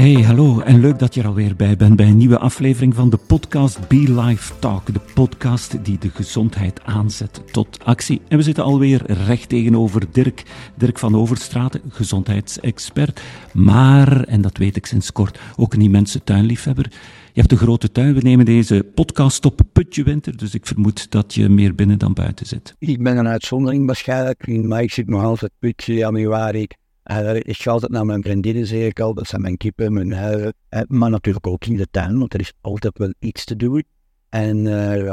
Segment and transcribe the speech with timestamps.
[0.00, 3.10] Hey, hallo en leuk dat je er alweer bij bent bij een nieuwe aflevering van
[3.10, 4.92] de podcast Be Life Talk.
[4.92, 8.20] De podcast die de gezondheid aanzet tot actie.
[8.28, 10.42] En we zitten alweer recht tegenover Dirk,
[10.76, 13.22] Dirk van Overstraten, gezondheidsexpert.
[13.52, 16.92] Maar, en dat weet ik sinds kort, ook een immense tuinliefhebber.
[17.32, 18.14] Je hebt een grote tuin.
[18.14, 22.12] We nemen deze podcast op putje winter, dus ik vermoed dat je meer binnen dan
[22.12, 22.74] buiten zit.
[22.78, 26.66] Ik ben een uitzondering waarschijnlijk, maar ik zit nog altijd putje januari.
[27.10, 29.14] Uh, ik ga altijd naar mijn vriendinnen, zeg ik al.
[29.14, 30.54] Dat zijn mijn kippen, mijn huizen.
[30.70, 33.84] Uh, maar natuurlijk ook in de tuin, want er is altijd wel iets te doen.
[34.28, 34.56] En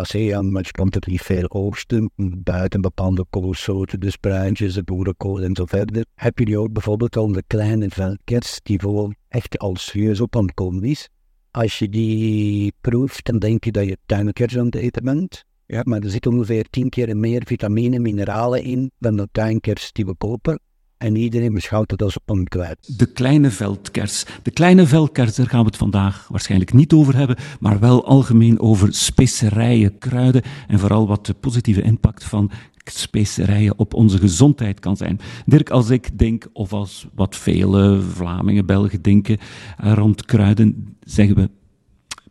[0.06, 2.12] zie je, je komt niet veel oogsten.
[2.44, 6.06] Buiten bepaalde koolsoorten, de spruintjes, de boerenkool en zo verder.
[6.16, 10.36] Heb je die ook bijvoorbeeld al de kleine velkers, die gewoon echt al serieus op
[10.36, 11.10] aan het komen is.
[11.52, 15.44] Als je die proeft, dan denk je dat je tuinkers aan het eten bent.
[15.66, 19.92] Ja, maar er zit ongeveer tien keer meer vitamine en mineralen in dan de tuinkers
[19.92, 20.60] die we kopen.
[20.98, 22.98] En iedereen beschouwt het als onkwijt.
[22.98, 24.26] De kleine veldkers.
[24.44, 28.60] De kleine veldkers, daar gaan we het vandaag waarschijnlijk niet over hebben, maar wel algemeen
[28.60, 32.52] over specerijen, kruiden en vooral wat de positieve impact van
[32.84, 35.20] specerijen op onze gezondheid kan zijn.
[35.46, 39.38] Dirk, als ik denk, of als wat vele Vlamingen, Belgen denken
[39.78, 41.50] rond kruiden, zeggen we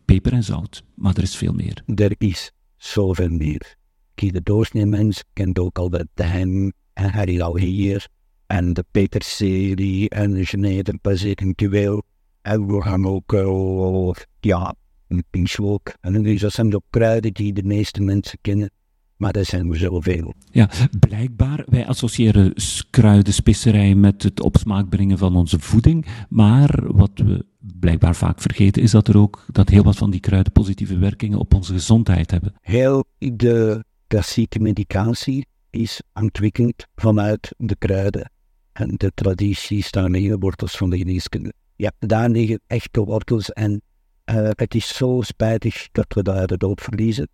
[0.04, 0.82] peper en zout.
[0.94, 1.82] Maar er is veel meer.
[1.94, 3.76] Er is zoveel meer.
[4.14, 8.08] Kijk, de doorsnee mens kent ook al de tijm en al hier
[8.46, 12.02] en de peterselie en de geneverpas eventueel.
[12.42, 14.74] En we gaan ook, uh, ja,
[15.08, 15.92] een pinchwolk.
[16.00, 18.70] En dus dat zijn de kruiden die de meeste mensen kennen.
[19.16, 20.34] Maar er zijn er zoveel.
[20.50, 22.52] Ja, blijkbaar, wij associëren
[22.90, 26.06] kruiden, specerijen met het op smaak brengen van onze voeding.
[26.28, 30.20] Maar wat we blijkbaar vaak vergeten, is dat er ook, dat heel wat van die
[30.20, 32.54] kruiden positieve werkingen op onze gezondheid hebben.
[32.60, 38.30] Heel de klassieke medicatie is ontwikkeld vanuit de kruiden
[38.76, 41.52] en de tradities, daar de wortels van de geneeskunde.
[41.76, 43.82] Ja, daar liggen echte wortels en
[44.30, 47.28] uh, het is zo spijtig dat we daar de dood verliezen.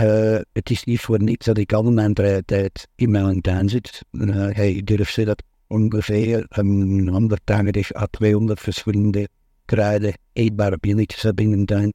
[0.00, 4.04] Uh, het is niet voor niets dat ik al mijn tijd in mijn tuin zit.
[4.10, 9.28] Uh, hij durft ze dat ongeveer een 180 à 200 verschillende
[9.64, 11.92] kruiden, eetbare billetjes hebben in een tuin,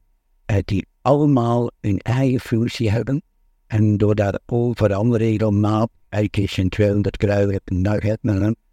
[0.65, 3.21] die allemaal hun eigen functie hebben.
[3.67, 8.01] En doordat al veranderen regelmatig, eigenlijk geen 200 kruiden hebt een dag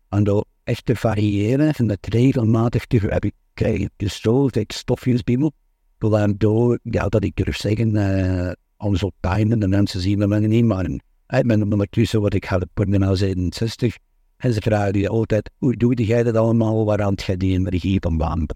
[0.09, 5.23] en door echt te variëren en het regelmatig te hebben, krijg je dus zoveel stofjes
[5.23, 5.53] binnen.
[5.99, 10.65] Waardoor, ja, dat ik durf zeggen, uh, anders op pijn, de mensen zien me niet,
[10.65, 10.85] maar
[11.27, 13.97] ik ben ondertussen wat ik had, ik ben nu 67,
[14.37, 18.17] en ze vragen je altijd, hoe doe jij dat allemaal, waaraan je die energie van
[18.17, 18.47] baan?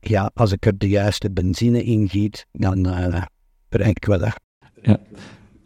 [0.00, 3.22] Ja, als ik er de juiste benzine in giet, dan uh,
[3.70, 4.28] ik wel.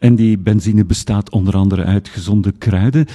[0.01, 3.05] En die benzine bestaat onder andere uit gezonde kruiden.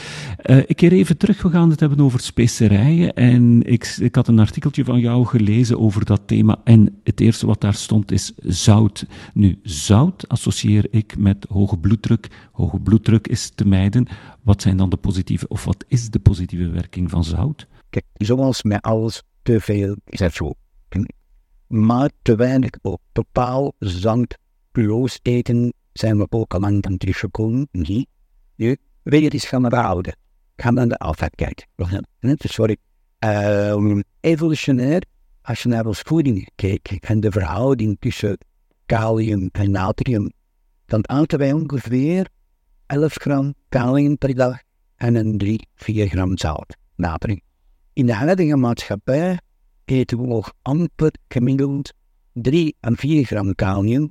[0.43, 3.15] Uh, ik keer even terug, we gaan het hebben over specerijen.
[3.15, 6.61] En ik, ik had een artikeltje van jou gelezen over dat thema.
[6.65, 9.07] En het eerste wat daar stond is zout.
[9.35, 12.29] Nu, zout associeer ik met hoge bloeddruk.
[12.53, 14.07] Hoge bloeddruk is te mijden.
[14.43, 17.67] Wat zijn dan de positieve, of wat is de positieve werking van zout?
[17.91, 20.53] Kijk, zoals met alles, te veel is het zo.
[21.67, 24.37] Maar te weinig op bepaal zand,
[24.73, 27.69] puroos eten zijn we ook al lang aan teruggekomen.
[27.73, 28.09] Nee.
[28.57, 30.17] Nu, wil je gaan behouden?
[30.57, 31.67] Ga naar de alpha kijken.
[32.39, 32.77] Sorry.
[33.21, 35.03] Uh, evolutionair,
[35.43, 38.39] als je naar ons voeding kijkt en de verhouding tussen
[38.87, 40.33] kalium en natrium,
[40.87, 42.29] dan aten wij ongeveer
[42.87, 44.59] 11 gram kalium per dag
[44.97, 47.41] en een 3, 4 gram zout, natrium.
[47.93, 49.39] In de huidige maatschappij
[49.85, 51.93] eten we nog amper gemiddeld
[52.33, 54.11] 3 en 4 gram kalium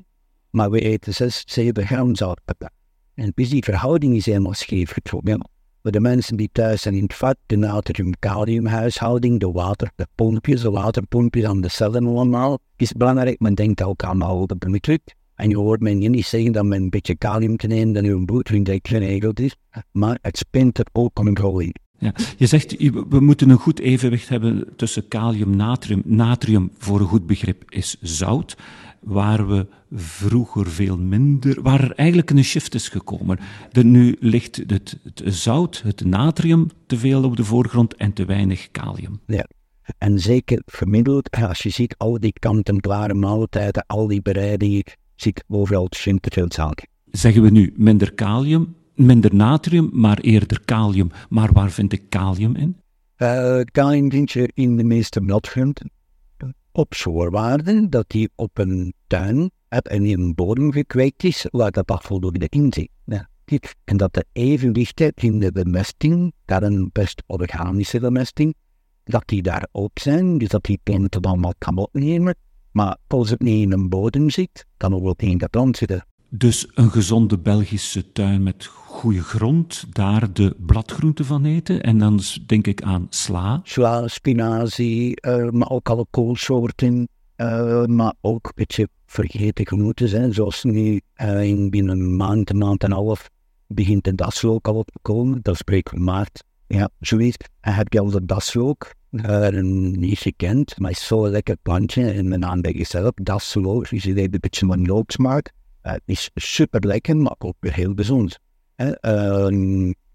[0.56, 2.70] maar we eten 6, 7 gram zout per dag.
[3.14, 5.50] En dus die verhouding is helemaal scheef getrokken.
[5.82, 10.62] Voor de mensen die thuis zijn in het vat, de natrium-kaliumhuishouding, de water, de pompjes,
[10.62, 13.40] de waterpompjes aan de cellen allemaal, is belangrijk.
[13.40, 15.16] Men denkt ook aan de bloeddruk.
[15.36, 18.26] En je hoort men niet zeggen dat men een beetje kalium kan nemen, dat uw
[18.64, 19.56] direct geregeld is.
[19.92, 21.76] Maar het spint er ook een rol in.
[21.98, 22.78] Ja, je zegt,
[23.10, 26.02] we moeten een goed evenwicht hebben tussen kalium, natrium.
[26.06, 28.58] Natrium, voor een goed begrip, is zout
[29.06, 33.40] waar we vroeger veel minder, waar er eigenlijk een shift is gekomen.
[33.72, 38.26] De, nu ligt het, het, zout, het natrium, te veel op de voorgrond en te
[38.26, 39.20] weinig kalium.
[39.26, 39.48] Ja.
[39.98, 44.84] En zeker gemiddeld, als je ziet al die kant-en-klare maaltijden, al die bereidingen,
[45.16, 46.86] ziet overal te veel zout.
[47.12, 51.12] Zeggen we nu minder kalium, minder natrium, maar eerder kalium.
[51.30, 52.78] Maar waar vind ik kalium in?
[53.18, 55.92] Uh, kalium vind je in de meeste melkgroenten
[56.76, 62.04] op voorwaarde dat die op een tuin en in een bodem gekweekt is waar dat
[62.04, 62.90] voldoende in zit.
[63.84, 68.56] En dat de evenwicht in de bemesting, dat een best organische bemesting,
[69.04, 72.36] dat die daar ook zijn, dus dat die planten allemaal kan opnemen.
[72.72, 76.06] Maar als het niet in een bodem zit, dan ook wel in dat land zitten.
[76.38, 81.84] Dus een gezonde Belgische tuin met goede grond, daar de bladgroenten van eten.
[81.84, 83.60] En dan denk ik aan sla.
[83.64, 87.08] Sla, spinazie, uh, maar ook alle koolsoorten.
[87.38, 92.50] Uh, maar ook een beetje vergeten groenten zijn, zoals nu uh, in binnen een maand,
[92.50, 93.30] een maand en een half
[93.68, 95.40] begint de daslook al op te komen.
[95.42, 96.44] Dat spreekt van maart.
[96.68, 97.38] Ja, zoiets.
[97.62, 102.12] En heb je al de daslook, niet gekend, maar is zo'n lekker plantje.
[102.12, 105.54] En mijn naam bij zelf, daslook, dus je een beetje van loodsmaak.
[105.86, 108.38] Uh, is super lekker, maar ook weer heel bijzonder.
[108.76, 109.50] Uh,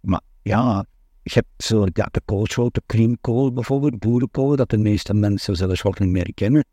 [0.01, 0.85] maar ja,
[1.23, 5.83] je hebt zo ja, de koolsoort, de creamkool bijvoorbeeld, boerenkool, dat de meeste mensen zelfs
[5.83, 6.65] nog niet meer kennen.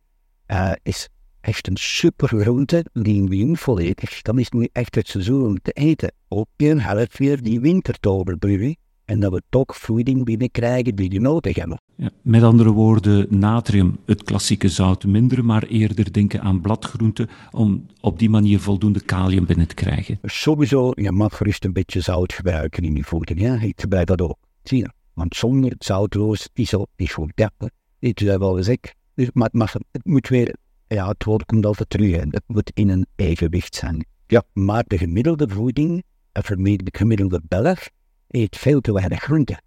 [0.47, 1.09] Uh, is
[1.41, 4.21] echt een super groente, die win volledig.
[4.21, 6.11] Dan is nu echt het seizoen om te eten.
[6.27, 8.77] Ook een half weer die wintertoverbrugging.
[9.07, 11.81] En dat we toch voeding binnenkrijgen die we nodig hebben.
[11.95, 17.85] Ja, met andere woorden, natrium, het klassieke zout, minder, maar eerder denken aan bladgroenten om
[18.01, 20.19] op die manier voldoende kalium binnen te krijgen.
[20.23, 23.39] Sowieso, je mag gerust een beetje zout gebruiken in je voeding.
[23.39, 23.61] Ja?
[23.61, 24.37] Ik gebruik dat ook.
[24.63, 24.89] Zie je?
[25.13, 27.31] Want zonder zoutloos is het niet goed.
[27.35, 27.51] Ja,
[27.99, 28.95] dit is wel eens ik.
[29.13, 30.55] Dus, maar, maar het moet weer
[30.87, 32.11] ja, het woord komt altijd terug.
[32.11, 32.21] Hè.
[32.29, 34.05] Het moet in een evenwicht zijn.
[34.27, 37.87] Ja, maar de gemiddelde voeding, de gemiddelde Belg,
[38.27, 39.59] eet veel te weinig groente.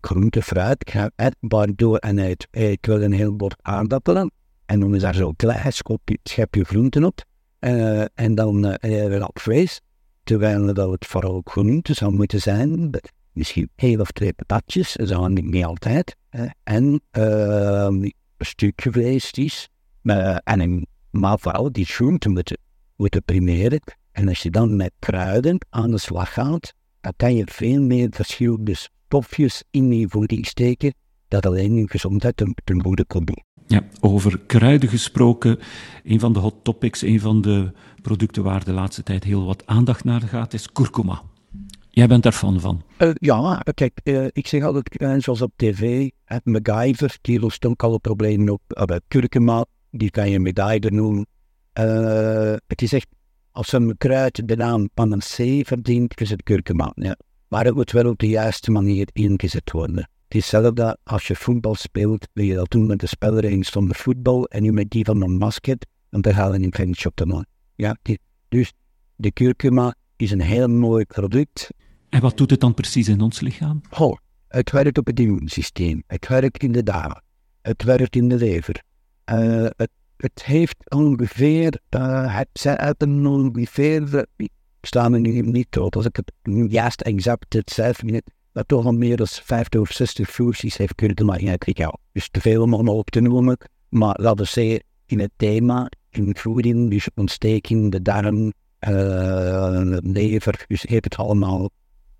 [0.00, 0.94] Groente, fruit,
[1.40, 4.30] waardoor en hij eet wel een heel bord aardappelen.
[4.66, 5.72] En dan is daar zo'n klein
[6.22, 7.24] schepje groenten op.
[7.60, 9.80] Uh, en dan uh, op vlees.
[10.24, 12.90] Terwijl dat het vooral groente zou moeten zijn.
[13.32, 16.16] Misschien heel of twee patatjes, dat zou niet, altijd.
[16.62, 19.68] en ehm, een stukje vlees is.
[20.44, 22.58] En maar vooral die groenten moeten,
[22.96, 23.80] moeten primeren.
[24.12, 28.08] En als je dan met kruiden aan de slag gaat, dan kan je veel meer
[28.10, 30.94] verschillende stofjes in je voeding steken,
[31.28, 33.42] dat alleen je gezondheid ten, ten goede komt.
[33.66, 35.58] Ja, over kruiden gesproken,
[36.04, 37.72] een van de hot topics, een van de
[38.02, 41.22] producten waar de laatste tijd heel wat aandacht naar gaat, is kurkuma.
[41.90, 42.82] Jij bent daar fan van?
[42.98, 47.82] Uh, ja, kijk, uh, ik zeg altijd, zoals op tv, het MacGyver, die lost ook
[47.82, 48.62] alle problemen op.
[48.68, 51.26] Uh, kurkuma, die kan je medaille noemen.
[52.66, 53.06] Het is echt,
[53.58, 56.92] als een kruid de naam panacee verdient, is het kurkuma.
[56.94, 57.16] Ja.
[57.48, 59.96] Maar het moet wel op de juiste manier ingezet worden.
[59.96, 63.96] Het is hetzelfde als je voetbal speelt, wil je dat doen met de speler zonder
[63.96, 67.26] voetbal en je met die van een basket, dan ga je een klein shop te
[67.26, 67.48] maken.
[67.74, 68.18] Ja, die,
[68.48, 68.72] dus
[69.16, 71.70] de kurkuma is een heel mooi product.
[72.08, 73.80] En wat doet het dan precies in ons lichaam?
[73.98, 74.16] Oh,
[74.48, 77.22] het werkt op het immuunsysteem, het werkt in de darmen,
[77.62, 78.82] het werkt in de lever,
[79.32, 84.50] uh, het, het, heeft ongeveer, uh, het zijn ongeveer, ik
[84.80, 86.32] sta me nu niet op, als ik het
[86.72, 88.22] juist exact het zelf niet,
[88.52, 91.58] dat toch al meer dan 50 of 60 functies heeft kunnen maken.
[92.12, 96.36] Dus te veel om op te noemen, maar laten we zeggen, in het thema, in
[96.36, 98.52] voeding, dus ontsteking, de darm,
[98.88, 101.70] uh, lever, dus heeft het allemaal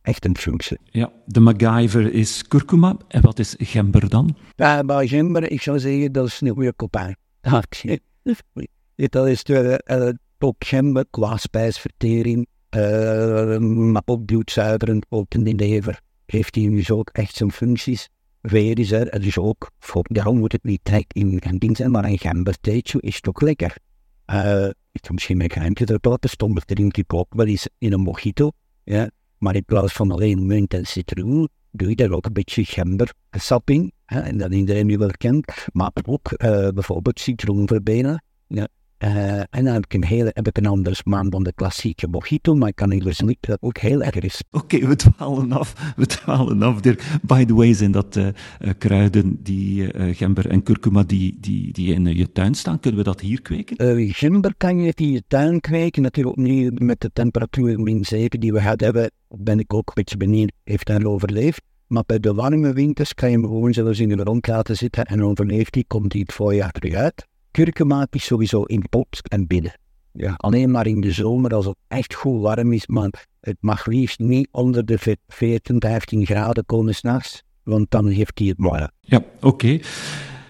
[0.02, 0.78] echt een functie.
[0.84, 2.96] Ja, de MacGyver is kurkuma.
[3.08, 4.36] En wat is gember dan?
[4.56, 7.16] Ja, bij gember, ik zou zeggen, dat is een goede kopijn.
[7.40, 10.08] Dat is de, uh,
[10.38, 12.46] ook gember qua spijsvertering,
[12.76, 16.00] uh, maar ook bloedzuiverend, ook in de lever.
[16.26, 18.08] Heeft hij dus ook echt zijn functies.
[18.40, 22.04] Weer is er, dus ook, voor, daarom moet het niet direct in gaan zijn, maar
[22.04, 23.76] een gembertheetje is toch lekker.
[24.26, 27.92] Uh, ik kan misschien mijn geheimje erop laten stonden, drink ik ook wel eens in
[27.92, 28.50] een mojito.
[28.84, 31.48] Ja, maar in plaats van alleen munt en citroen,
[31.78, 33.92] doe je daar ook een beetje gembersap in.
[34.04, 35.66] Hè, en dat iedereen nu wel kent.
[35.72, 38.24] Maar ook uh, bijvoorbeeld citroenverbenen.
[38.46, 38.68] Ja.
[39.04, 42.06] Uh, en dan heb ik een, hele, heb ik een ander smaak dan de klassieke
[42.06, 44.42] mojito, maar ik kan niet niet dat ook heel erg is.
[44.50, 45.92] Oké, okay, we dwalen af.
[45.96, 47.18] We dwalen af, Dirk.
[47.22, 48.28] By the way, zijn dat uh,
[48.78, 52.80] kruiden, die gember en kurkuma, die, die, die in je tuin staan?
[52.80, 54.14] Kunnen we dat hier kweken?
[54.14, 58.52] gember kan je in je tuin kweken, natuurlijk nu met de temperatuur min 7 die
[58.52, 61.62] we gehad hebben, ben ik ook een beetje benieuwd, heeft hij overleefd?
[61.86, 65.04] Maar bij de warme winters kan je hem gewoon zelfs in de grond laten zitten
[65.04, 67.26] en overleeft hij, komt hij het voorjaar terug uit.
[67.58, 69.78] Kurkuma is sowieso in pot en binnen.
[70.12, 73.86] Ja, alleen maar in de zomer als het echt goed warm is, maar het mag
[73.86, 78.90] liefst niet onder de 14, 15 graden komen s'nachts, want dan heeft hij het warm.
[79.00, 79.80] Ja, oké.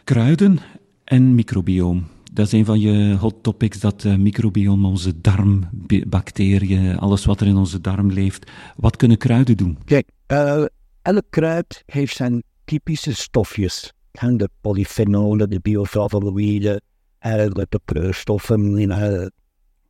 [0.05, 0.59] Kruiden
[1.05, 2.07] en microbioom.
[2.33, 7.47] Dat is een van je hot topics, dat uh, microbiome, onze darmbacteriën, alles wat er
[7.47, 8.51] in onze darm leeft.
[8.77, 9.79] Wat kunnen kruiden doen?
[9.85, 10.65] Kijk, uh,
[11.03, 13.93] elk kruid heeft zijn typische stofjes.
[14.13, 16.81] de polyfenolen, de bioflavonoïden,
[17.19, 19.27] de kleurstoffen, uh,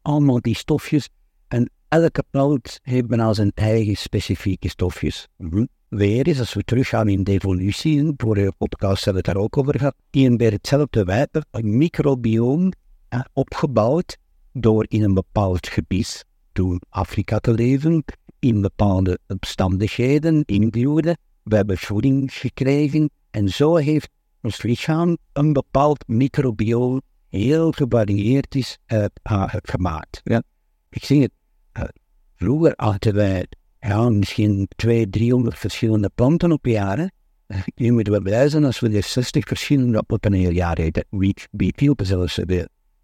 [0.02, 1.08] allemaal die stofjes.
[1.49, 5.28] En elke plant heeft bijna zijn eigen specifieke stofjes.
[5.37, 5.64] Mhm.
[5.88, 9.56] weer eens, als we teruggaan in de evolutie, vorige podcast hebben we het daar ook
[9.56, 12.73] over gehad, in weer hetzelfde wijpen, een microbioom
[13.08, 14.16] eh, opgebouwd
[14.52, 18.04] door in een bepaald gebied, toen Afrika te leven,
[18.38, 21.18] in bepaalde omstandigheden, invloeden.
[21.42, 24.11] We hebben voeding gekregen en zo heeft
[24.42, 29.04] ons lichaam een bepaald microbioom heel gevarieerd is uh,
[29.62, 30.20] gemaakt.
[30.25, 30.42] Ja.
[30.90, 31.32] Ik zie het,
[31.78, 31.85] uh,
[32.35, 33.47] vroeger hadden wij
[33.80, 37.12] ja, misschien 200, 300 verschillende planten op jaren.
[37.75, 41.04] Nu moeten we blij zijn als we er 60 verschillende op een heel jaar eten.
[41.11, 42.40] Wie, wie veel zelfs.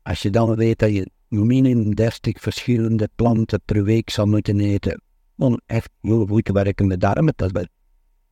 [0.02, 5.02] Als je dan weet dat je minimum 30 verschillende planten per week zou moeten eten,
[5.37, 7.71] om echt heel goed werkende darmen te hebben,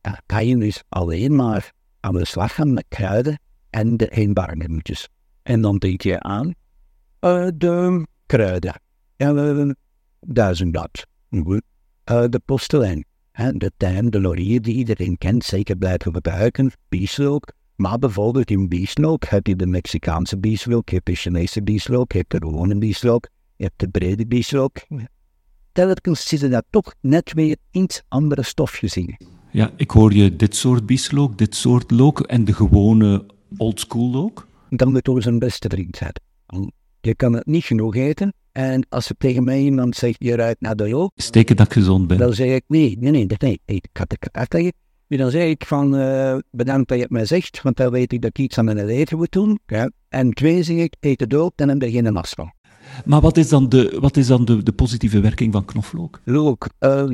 [0.01, 5.09] dan kan je dus alleen maar aan de slag gaan met kruiden en de eenbarmiddeltjes.
[5.43, 6.53] En dan denk je aan
[7.21, 8.81] uh, de kruiden.
[9.17, 9.71] Uh,
[10.19, 11.05] duizendblad.
[11.29, 11.53] Uh,
[12.05, 13.05] de postelijn.
[13.33, 16.71] de tijm, de laurier die iedereen kent, zeker blijven gebruiken.
[16.89, 17.53] Bieslook.
[17.75, 22.25] Maar bijvoorbeeld in bieslook heb je de Mexicaanse bieslook, je hebt de Chinese bieslook, je
[22.27, 24.77] de gewone bieslook, je hebt de brede bieslook.
[25.71, 29.17] Telkens zitten daar toch net weer iets andere stofjes in.
[29.51, 33.25] Ja, ik hoor je dit soort bieslook, dit soort look en de gewone
[33.57, 36.13] oldschool look dan moet het zijn beste vriend zijn.
[37.01, 38.33] Je kan het niet genoeg eten.
[38.51, 41.11] En als er tegen mij iemand zegt, je ruikt naar de loop.
[41.15, 42.17] Steken dat ik gezond ben.
[42.17, 43.59] Dan zeg ik, nee, nee, nee, dat nee.
[43.65, 44.73] Ik had het uitleggen.
[45.07, 48.21] Dan zeg ik van, uh, bedankt dat je het mij zegt, want dan weet ik
[48.21, 49.59] dat ik iets aan mijn leven moet doen.
[49.65, 49.89] Ja.
[50.09, 52.53] En twee zeg ik, eet het op en dan begin een last van.
[53.05, 56.21] Maar wat is dan de, wat is dan de, de positieve werking van knoflook?
[56.23, 57.09] Look, uh,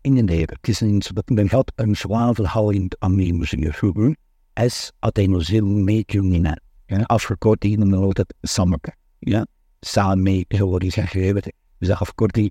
[0.00, 0.56] in de lever.
[0.60, 4.16] Het is een, men gaat een zwavelhoudend aminozuur.
[4.54, 6.60] S adenosylmethionine
[6.98, 8.92] ja, afgekorting dan altijd SAMMEKE.
[9.18, 9.46] Ja,
[9.80, 11.42] samen mee is gegeven.
[11.78, 12.50] Dus dat afkorting.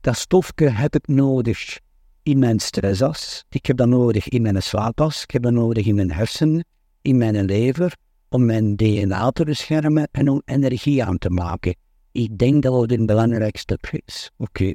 [0.00, 1.78] Dat stofje heb ik nodig
[2.22, 3.44] in mijn stressas.
[3.48, 5.22] Ik heb dat nodig in mijn slaapas.
[5.22, 6.64] Ik heb dat nodig in mijn hersenen,
[7.02, 7.96] in mijn lever,
[8.28, 11.74] om mijn DNA te beschermen en om energie aan te maken.
[12.12, 14.30] Ik denk dat dat een belangrijkste is.
[14.36, 14.72] Oké.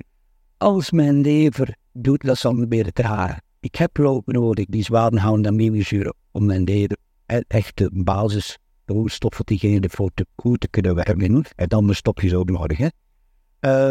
[0.57, 3.37] Als mijn lever doet dat dan weer traag.
[3.59, 8.57] Ik heb ook nodig, die zwaardenhoudende aminozuren, om mijn lever e-, echt de basis
[9.05, 11.45] stoffen diegene voor te goed te kunnen werken.
[11.55, 12.77] En dan stop je zo nodig.
[12.77, 12.87] Hè.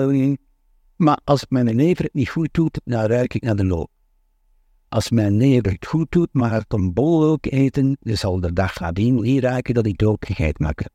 [0.09, 0.35] Uh,
[0.97, 3.91] maar als mijn lever het niet goed doet, dan ruik ik naar de loop.
[4.89, 8.53] Als mijn lever het goed doet, maar het een bol ook eten, dan zal de
[8.53, 10.89] dag nadien niet ruiken dat ik ook gegeten maak.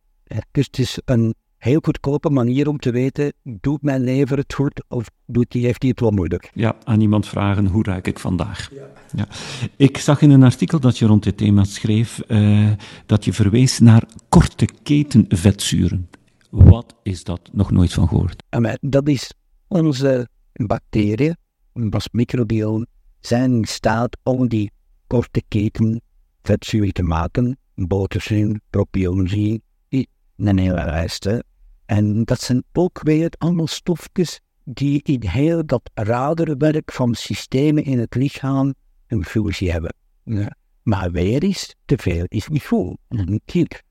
[0.52, 4.84] Dus het is een heel goedkope manier om te weten, doet mijn lever het goed
[4.88, 6.52] of doet die, heeft hij het wel moeilijk?
[6.54, 8.70] Ja, aan iemand vragen, hoe ruik ik vandaag?
[8.74, 8.90] Ja.
[9.16, 9.28] ja.
[9.76, 12.72] Ik zag in een artikel dat je rond dit thema schreef, uh,
[13.06, 16.10] dat je verwees naar korte keten vetzuren.
[16.50, 17.50] Wat is dat?
[17.52, 18.44] Nog nooit van gehoord.
[18.82, 19.34] Dat is
[19.68, 21.38] onze bacteriën,
[21.74, 22.88] ons microbiome,
[23.20, 24.72] zijn in staat om die
[25.08, 26.02] korte keten
[26.42, 27.58] vetzuren te maken.
[27.76, 29.60] Boterzuur, propionzuur,
[30.48, 31.30] een hele lijst.
[31.90, 38.00] En dat zijn ook weer allemaal stofjes die in heel dat raderwerk van systemen in
[38.00, 38.74] het lichaam
[39.08, 39.94] een functie hebben.
[40.24, 40.56] Ja.
[40.84, 42.98] Maar weer is te veel is niet goed.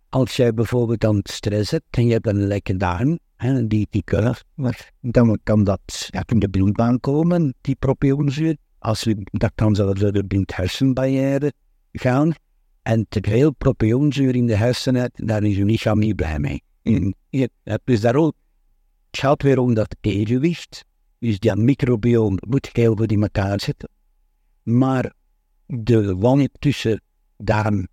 [0.09, 4.03] Als jij bijvoorbeeld dan stress hebt en je hebt een lekke darm, hè, die, die
[4.03, 4.35] kunnen,
[5.01, 8.57] dan kan dat ja, in de bloedbaan komen, die propionzuur.
[8.79, 11.53] Als we, dat kan zelfs door de bloed-hersenbarrière
[11.93, 12.33] gaan.
[12.83, 16.63] En te veel propionzuur in de hersenen, daar is je lichaam niet blij mee.
[16.83, 17.51] En je
[17.85, 18.35] dus daar ook,
[19.11, 20.85] het gaat weer om dat evenwicht.
[21.19, 23.89] Dus die microbiome moet heel goed in elkaar zitten.
[24.63, 25.13] Maar
[25.67, 27.03] de wand tussen
[27.37, 27.89] darm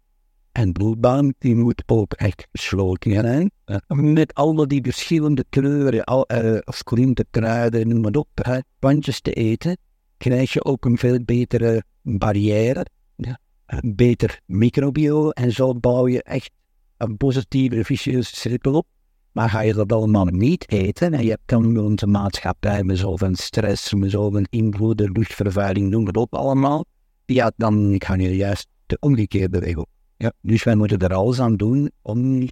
[0.51, 3.51] en bloedbaan, die moet ook echt gesloten zijn.
[3.88, 6.84] Met allemaal die verschillende kleuren, al, uh, of
[7.32, 9.77] kruiden, noem maar op, plantjes te eten,
[10.18, 15.34] krijg je ook een veel betere barrière, ja, een beter microbiome.
[15.34, 16.51] En zo bouw je echt
[16.98, 18.86] een positieve, vicieuze cirkel op.
[19.32, 23.36] Maar ga je dat allemaal niet eten en je hebt dan onze maatschappij met zoveel
[23.36, 26.86] stress, met zoveel invloed, luchtvervuiling, noem het op allemaal.
[27.25, 29.88] Ja, dan ga je juist de omgekeerde weg op.
[30.18, 32.48] Ja, dus wij moeten er alles aan doen om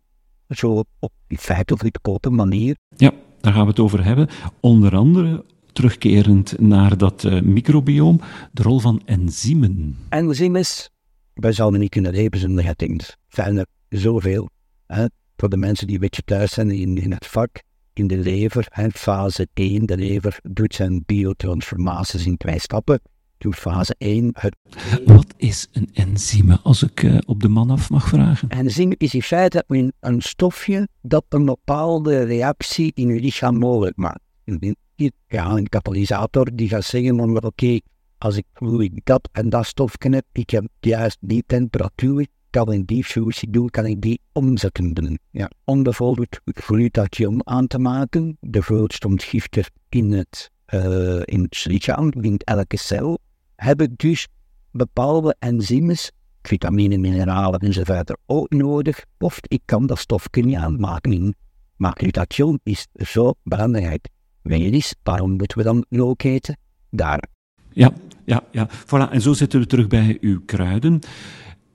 [0.49, 2.75] zo op die feitelijk korte manier.
[2.95, 4.27] Ja, daar gaan we het over hebben.
[4.59, 8.19] Onder andere terugkerend naar dat uh, microbioom,
[8.51, 9.97] de rol van enzymen.
[10.09, 10.63] Enzymen,
[11.33, 13.65] wij zouden niet kunnen leven zonder het zijn er
[13.99, 14.49] zoveel.
[14.87, 15.05] Hè?
[15.43, 17.61] voor de mensen die een beetje thuis zijn in, in het vak,
[17.93, 23.01] in de lever, hè, fase 1, de lever doet zijn biotransformaties in twee stappen.
[23.37, 24.29] Doet fase 1.
[24.33, 24.55] Het...
[25.05, 28.51] Wat is een enzyme, als ik uh, op de man af mag vragen?
[28.51, 33.57] Een enzyme is in feite een, een stofje dat een bepaalde reactie in je lichaam
[33.57, 34.21] mogelijk maakt.
[35.27, 37.81] Ja, een katalysator die gaat zeggen van oké, okay,
[38.17, 42.71] als ik, hoe ik dat en dat stofje heb, ik heb juist die temperatuur, kan
[42.71, 45.19] ik die fusie doen, kan ik die omzetten doen.
[45.31, 45.49] Ja.
[45.63, 52.11] Om bijvoorbeeld het aan te maken, de grootste ontgifter in het, uh, in het lichaam,
[52.11, 53.17] in elke cel,
[53.55, 54.27] heb ik dus
[54.71, 61.35] bepaalde enzymes, vitamine, mineralen enzovoort ook nodig, of ik kan dat stofje niet aanmaken.
[61.75, 64.07] Maar glutathion is zo belangrijk.
[64.41, 64.61] Weet
[65.03, 66.57] waarom moeten we dan ook eten?
[66.89, 67.23] Daar.
[67.71, 67.93] Ja,
[68.25, 68.69] ja, ja.
[68.69, 69.11] Voilà.
[69.11, 71.01] En zo zitten we terug bij uw kruiden.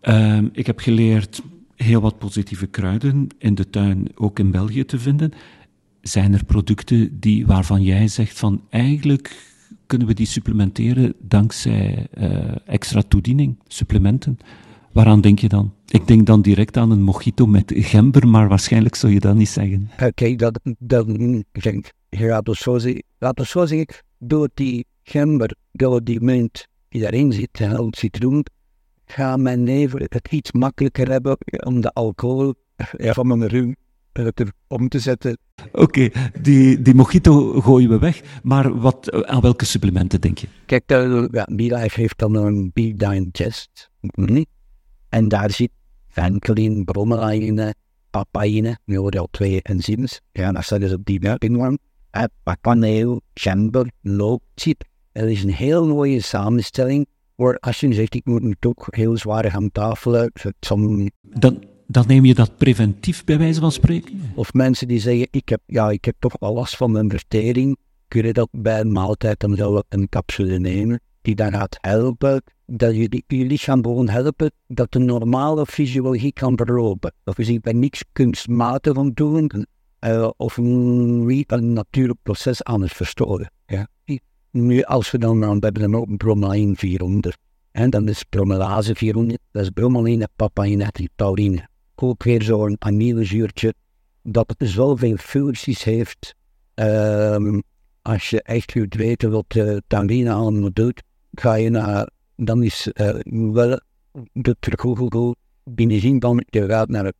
[0.03, 1.43] Uh, ik heb geleerd
[1.77, 5.33] heel wat positieve kruiden in de tuin, ook in België, te vinden.
[6.01, 12.55] Zijn er producten die, waarvan jij zegt van eigenlijk kunnen we die supplementeren dankzij uh,
[12.67, 14.39] extra toediening, supplementen?
[14.93, 15.75] Waaraan denk je dan?
[15.89, 19.49] Ik denk dan direct aan een mojito met gember, maar waarschijnlijk zou je dat niet
[19.49, 19.91] zeggen.
[20.03, 21.07] Oké, dat, dat,
[22.09, 23.67] laat het zo zeggen, laat zo
[24.19, 28.45] door die gember, door die munt die daarin zit, en citroen,
[29.11, 32.55] gaat mijn neven het iets makkelijker hebben om de alcohol
[32.99, 33.77] van mijn rum
[34.69, 35.39] om te zetten.
[35.73, 36.09] Oké,
[36.41, 40.49] die, die mojito gooien we weg, maar wat, aan welke supplementen denk je?
[40.67, 40.83] Kijk,
[41.33, 43.91] ja, BeLife heeft dan een B-Digest,
[45.09, 45.71] en daar zit
[46.09, 47.75] vanillin, bromelaine,
[48.11, 48.79] papaïne,
[49.19, 51.79] al twee enzymes, ja, dat staat dus op die merking
[52.61, 54.85] kaneel, gember, loopchip.
[55.13, 57.07] Er is een heel mooie samenstelling
[57.39, 60.33] voor als je zegt, ik moet nu toch heel zwaar gaan tafelen.
[61.23, 64.21] Dan, dan neem je dat preventief bij wijze van spreken?
[64.35, 67.77] Of mensen die zeggen, ik heb, ja, ik heb toch wel last van mijn vertering,
[68.09, 72.43] kun je dat bij een maaltijd dan wel een capsule nemen, die dan gaat helpen,
[72.67, 77.13] dat je je lichaam gewoon helpen, dat de normale fysiologie kan verlopen.
[77.25, 79.67] Dat je ziet bij niks kunstmatig aan doen,
[80.01, 83.53] uh, of een, een natuurlijk proces aan het verstoren.
[83.67, 83.89] Ja.
[84.67, 87.39] Nu, als we dan, we hebben dan ook bromelain 400.
[87.71, 91.69] En dan is bromelase 400, dat is bromeline, papaïne taurine.
[91.95, 93.75] Ook weer zo'n aminozuurtje
[94.23, 96.35] dat het zoveel functies heeft.
[96.75, 97.63] Um,
[98.03, 103.15] als je echt wilt weten wat uh, allemaal doet, ga je naar, dan is uh,
[103.53, 103.81] wel
[104.33, 107.13] de Google binnen dan je gaat naar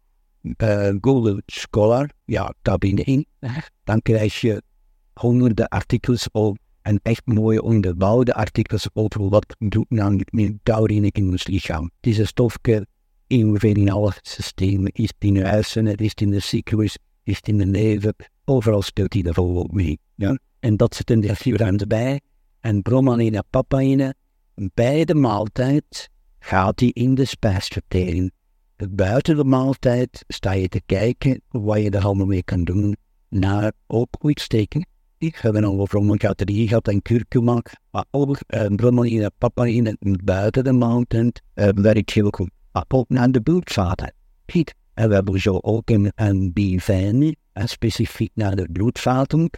[0.43, 3.27] uh, Google Scholar, ja, daar binnenin,
[3.85, 4.63] dan krijg je
[5.15, 10.25] honderden artikels over, en echt mooie onderbouwde artikels over wat doet nou
[10.63, 11.91] taurine in ons lichaam.
[12.01, 12.87] Een stofje
[13.29, 17.67] ongeveer in alle systemen, is in de hersenen, is in de cyclus, is in de
[17.67, 19.99] lever, overal speelt hij er ook mee.
[20.15, 20.39] Ja?
[20.61, 22.21] En dat zit in de ruimte bij.
[22.61, 24.15] En bromanine, papaïne,
[24.55, 28.33] bij de maaltijd gaat die in de spijsvertering
[28.91, 32.97] buiten de maaltijd sta je te kijken wat je er allemaal mee kan doen.
[33.29, 34.87] Naar ook uitsteken.
[35.19, 40.73] Ik heb een over omgaterie gehad en kurkuma, maar ook uh, bromelaine, papaïne buiten de
[40.73, 42.51] maaltijd uh, werkt heel goed.
[42.73, 44.13] Maar ook naar de bloedvaten.
[44.47, 44.75] Giet.
[44.95, 49.51] En we hebben zo ook een, een bivijne, specifiek naar de bloedvaten.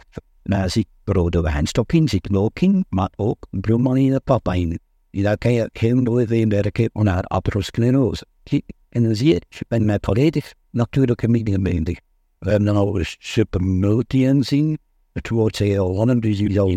[0.43, 4.79] Daar zit rode wijnstok in, zit ook in, maar ook bromelaine, papaïne.
[5.11, 8.25] Daar kan je heel mooi veel werken naar atherosclerose.
[8.89, 11.99] En dan zie je, je bent met volledig natuurlijke middelen bezig.
[12.39, 14.77] We hebben dan over supermulti-enzym.
[15.13, 16.69] Het woord zei al lang, dus je zal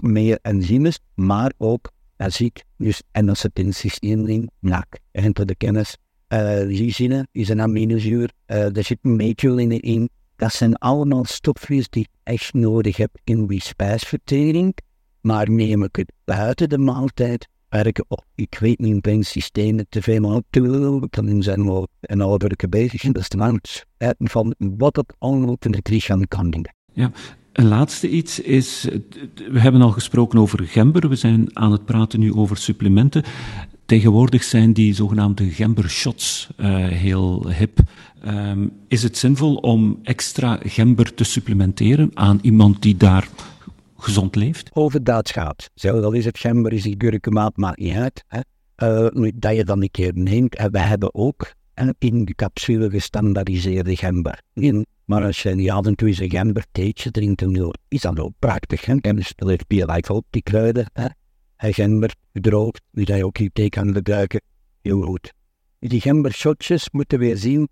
[0.00, 1.90] meer enzymes, maar ook
[2.32, 5.96] ziek, dus en dat zit in het systeem NAC, en de kennis.
[6.28, 10.08] Uh, lysine is een aminozuur, uh, er zit methyline in.
[10.36, 14.76] Dat zijn allemaal stofjes die ik echt nodig heb in die spijsvertering.
[15.20, 20.02] Maar neem ik het buiten de maaltijd, werken op, ik weet niet ben systemen te
[20.02, 23.36] veel, maar natuurlijk kan zijn wel een ouderlijke bezig dat is de
[24.18, 26.66] van wat het allemaal in het lichaam kan doen.
[26.92, 27.12] Ja,
[27.56, 28.88] een laatste iets is,
[29.50, 33.22] we hebben al gesproken over gember, we zijn aan het praten nu over supplementen.
[33.86, 37.78] Tegenwoordig zijn die zogenaamde gembershots uh, heel hip.
[38.26, 43.28] Um, is het zinvol om extra gember te supplementeren aan iemand die daar
[43.96, 44.70] gezond leeft?
[44.72, 45.70] Over dat gaat.
[45.74, 48.24] Zelfs al is het gember, is die kurkumaat, maakt niet uit.
[48.82, 50.54] Uh, dat je dan een keer neemt.
[50.56, 51.54] En we hebben ook
[51.98, 54.40] in de capsule gestandaardiseerde gember.
[54.54, 58.20] In, maar als je niet af en toe eens een gembertheetje drinkt, dan is dat
[58.20, 58.84] ook prachtig.
[58.84, 58.96] Hè?
[59.00, 60.90] En stel je like op die kruiden.
[60.92, 61.06] Hè?
[61.56, 64.40] En gember gedroogd, die je ook thee kan gebruiken.
[64.82, 65.32] Heel goed.
[65.78, 67.68] Die gembershotjes moeten we zien,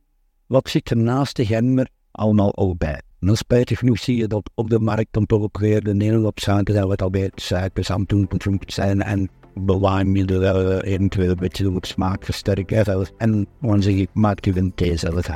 [0.47, 3.03] wat zit er naast de gember allemaal ook bij.
[3.21, 5.95] En dan spijtig genoeg zie je dat op de markt dan toch ook weer de
[5.95, 8.29] Nederlandse zaken dat we het al bij het suikers aan doen
[8.67, 9.03] zijn.
[9.03, 13.09] En bewaarmiddelen, eventueel een beetje ook smaakversterker.
[13.19, 15.27] En dan zeg ik, maak je een thee zelf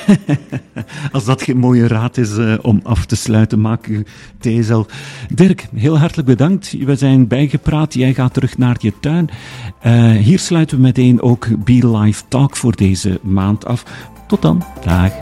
[1.12, 4.04] Als dat geen mooie raad is uh, om af te sluiten, maak je
[4.38, 4.86] thee zelf.
[5.34, 6.76] Dirk, heel hartelijk bedankt.
[6.78, 7.94] We zijn bijgepraat.
[7.94, 9.30] Jij gaat terug naar je tuin.
[9.86, 13.84] Uh, hier sluiten we meteen ook Be Live Talk voor deze maand af.
[14.26, 14.62] Tot dan.
[14.84, 15.12] Dag.